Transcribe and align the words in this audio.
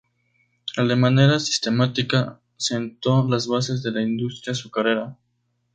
Él 0.77 0.87
de 0.87 0.95
manera 0.95 1.39
sistemática, 1.39 2.41
sentó 2.57 3.23
las 3.29 3.45
bases 3.47 3.83
de 3.83 3.91
la 3.91 4.01
industria 4.01 4.53
azucarera. 4.53 5.19